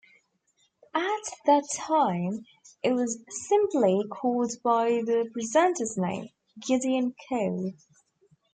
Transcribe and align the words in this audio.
At 0.95 1.23
that 1.45 1.69
time, 1.75 2.43
it 2.81 2.93
was 2.93 3.23
simply 3.47 4.01
called 4.09 4.51
by 4.63 5.03
the 5.05 5.29
presenter's 5.31 5.95
name, 5.95 6.29
"Gideon 6.59 7.13
Coe". 7.29 7.73